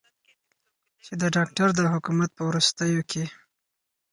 [1.03, 3.23] چې د داکتر د حکومت په وروستیو کې